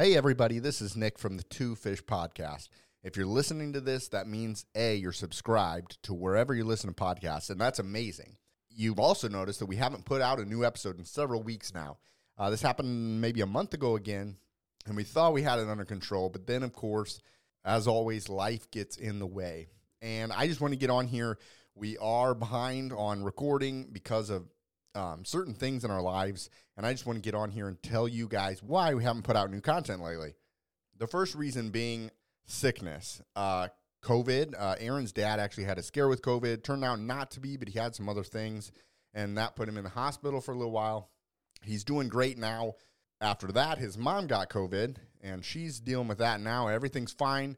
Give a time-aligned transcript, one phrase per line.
[0.00, 2.70] Hey, everybody, this is Nick from the Two Fish Podcast.
[3.02, 6.94] If you're listening to this, that means A, you're subscribed to wherever you listen to
[6.94, 8.38] podcasts, and that's amazing.
[8.70, 11.98] You've also noticed that we haven't put out a new episode in several weeks now.
[12.38, 14.38] Uh, this happened maybe a month ago again,
[14.86, 17.20] and we thought we had it under control, but then, of course,
[17.62, 19.68] as always, life gets in the way.
[20.00, 21.36] And I just want to get on here.
[21.74, 24.48] We are behind on recording because of
[24.94, 27.82] um, certain things in our lives, and I just want to get on here and
[27.82, 30.34] tell you guys why we haven't put out new content lately.
[30.98, 32.10] The first reason being
[32.46, 33.22] sickness.
[33.34, 33.68] Uh,
[34.02, 34.54] COVID.
[34.58, 36.62] Uh, Aaron's dad actually had a scare with COVID.
[36.62, 38.72] Turned out not to be, but he had some other things,
[39.14, 41.10] and that put him in the hospital for a little while.
[41.62, 42.74] He's doing great now.
[43.20, 46.68] After that, his mom got COVID, and she's dealing with that now.
[46.68, 47.56] Everything's fine.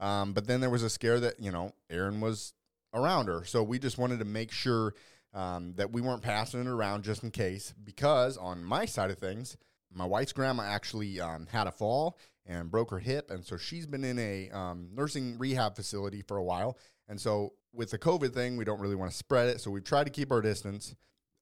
[0.00, 2.52] Um, but then there was a scare that, you know, Aaron was
[2.92, 3.44] around her.
[3.44, 4.94] So we just wanted to make sure
[5.34, 7.74] um, that we weren't passing it around just in case.
[7.84, 9.56] Because on my side of things,
[9.92, 13.30] my wife's grandma actually um, had a fall and broke her hip.
[13.30, 16.78] And so she's been in a um, nursing rehab facility for a while.
[17.08, 19.60] And so with the COVID thing, we don't really want to spread it.
[19.60, 20.94] So we've tried to keep our distance.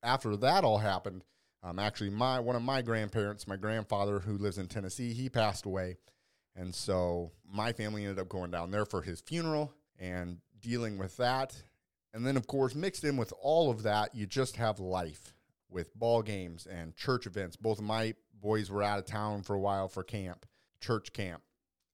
[0.03, 1.25] After that all happened,
[1.63, 5.65] um, actually, my one of my grandparents, my grandfather who lives in Tennessee, he passed
[5.65, 5.97] away.
[6.57, 11.17] And so my family ended up going down there for his funeral and dealing with
[11.19, 11.63] that.
[12.15, 15.35] And then, of course, mixed in with all of that, you just have life
[15.71, 17.57] with ball games and church events.
[17.57, 20.45] Both of my boys were out of town for a while for camp,
[20.81, 21.43] church camp.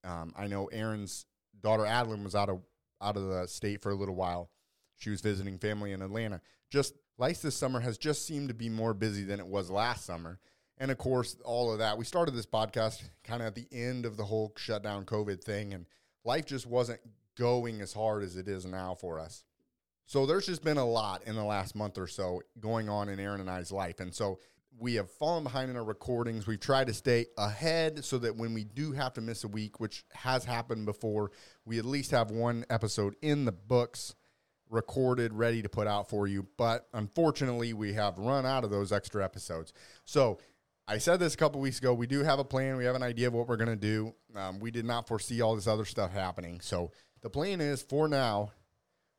[0.05, 1.27] Um, I know Aaron's
[1.61, 2.63] daughter Adeline was out of
[3.01, 4.51] out of the state for a little while.
[4.97, 6.41] She was visiting family in Atlanta.
[6.71, 10.05] Just life this summer has just seemed to be more busy than it was last
[10.05, 10.41] summer.
[10.79, 11.99] And of course, all of that.
[11.99, 15.75] We started this podcast kind of at the end of the whole shutdown COVID thing,
[15.75, 15.87] and
[16.25, 17.01] life just wasn't
[17.37, 19.45] going as hard as it is now for us.
[20.09, 23.21] So there's just been a lot in the last month or so going on in
[23.21, 24.01] Aaron and I's life.
[24.01, 24.39] And so
[24.79, 26.47] we have fallen behind in our recordings.
[26.47, 29.81] We've tried to stay ahead so that when we do have to miss a week,
[29.81, 31.31] which has happened before,
[31.67, 34.15] we at least have one episode in the books
[34.71, 36.47] recorded, ready to put out for you.
[36.57, 39.75] But unfortunately, we have run out of those extra episodes.
[40.07, 40.39] So
[40.87, 41.93] I said this a couple weeks ago.
[41.93, 42.79] We do have a plan.
[42.79, 44.15] We have an idea of what we're going to do.
[44.35, 46.61] Um, we did not foresee all this other stuff happening.
[46.63, 48.53] So the plan is for now,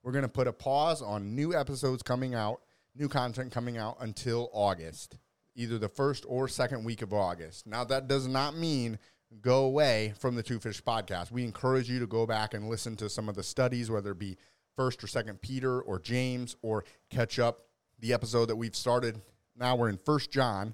[0.03, 2.61] we're going to put a pause on new episodes coming out,
[2.95, 5.17] new content coming out until August
[5.59, 7.67] either the first or second week of August.
[7.67, 8.97] Now, that does not mean
[9.41, 11.31] go away from the Two Fish podcast.
[11.31, 14.19] We encourage you to go back and listen to some of the studies, whether it
[14.19, 14.37] be
[14.77, 17.65] first or second Peter or James, or catch up
[17.99, 19.21] the episode that we've started.
[19.55, 20.73] Now we're in First John.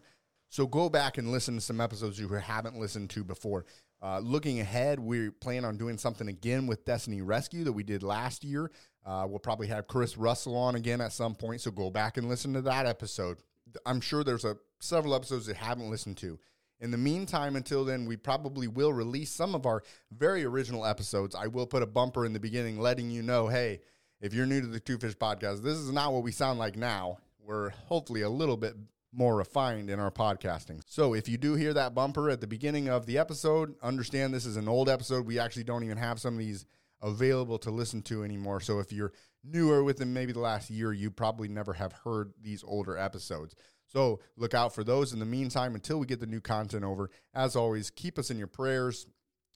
[0.49, 3.65] So go back and listen to some episodes you haven't listened to before.
[4.01, 8.03] Uh, looking ahead, we plan on doing something again with Destiny Rescue that we did
[8.03, 8.71] last year.
[9.05, 12.27] Uh, we'll probably have Chris Russell on again at some point, so go back and
[12.27, 13.37] listen to that episode.
[13.85, 16.39] I'm sure there's a several episodes that haven't listened to.
[16.79, 21.33] In the meantime, until then, we probably will release some of our very original episodes.
[21.33, 23.79] I will put a bumper in the beginning letting you know, hey,
[24.21, 26.75] if you're new to the Two Fish podcast, this is not what we sound like
[26.75, 27.19] now.
[27.39, 28.75] We're hopefully a little bit
[29.15, 30.81] more refined in our podcasting.
[30.85, 34.45] So if you do hear that bumper at the beginning of the episode, understand this
[34.45, 35.25] is an old episode.
[35.25, 36.65] We actually don't even have some of these
[37.01, 38.59] available to listen to anymore.
[38.59, 42.63] So if you're newer within maybe the last year, you probably never have heard these
[42.65, 43.55] older episodes.
[43.87, 45.13] So look out for those.
[45.13, 48.37] In the meantime, until we get the new content over, as always, keep us in
[48.37, 49.07] your prayers.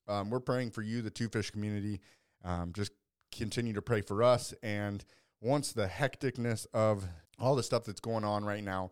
[0.07, 1.99] Um, we're praying for you, the Two Fish community.
[2.43, 2.91] Um, just
[3.31, 4.53] continue to pray for us.
[4.63, 5.03] And
[5.41, 8.91] once the hecticness of all the stuff that's going on right now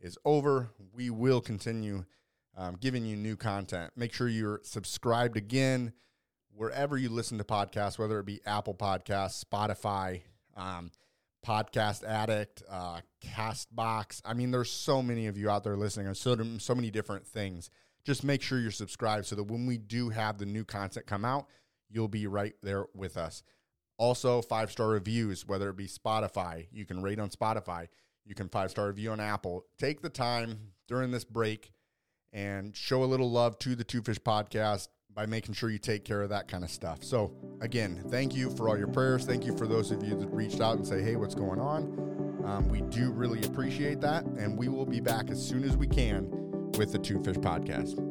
[0.00, 2.04] is over, we will continue
[2.56, 3.92] um, giving you new content.
[3.96, 5.92] Make sure you're subscribed again
[6.54, 10.22] wherever you listen to podcasts, whether it be Apple Podcasts, Spotify.
[10.56, 10.90] Um,
[11.46, 14.20] Podcast Addict, uh, Castbox.
[14.24, 17.26] I mean, there's so many of you out there listening on so, so many different
[17.26, 17.70] things.
[18.04, 21.24] Just make sure you're subscribed so that when we do have the new content come
[21.24, 21.46] out,
[21.88, 23.42] you'll be right there with us.
[23.98, 27.88] Also, five star reviews, whether it be Spotify, you can rate on Spotify,
[28.28, 29.64] you can five star review on Apple.
[29.78, 31.72] Take the time during this break
[32.32, 36.04] and show a little love to the Two Fish podcast by making sure you take
[36.04, 37.02] care of that kind of stuff.
[37.02, 37.32] So,
[37.62, 39.24] again, thank you for all your prayers.
[39.24, 42.44] Thank you for those of you that reached out and say, hey, what's going on?
[42.44, 44.24] Um, we do really appreciate that.
[44.24, 46.28] And we will be back as soon as we can
[46.72, 48.04] with the Two Fish Podcast.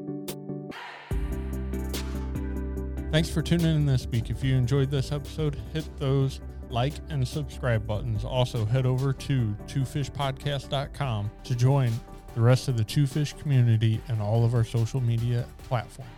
[3.11, 4.29] Thanks for tuning in this week.
[4.29, 8.23] If you enjoyed this episode, hit those like and subscribe buttons.
[8.23, 11.91] Also, head over to twofishpodcast.com to join
[12.35, 16.11] the rest of the Two Fish community and all of our social media platforms.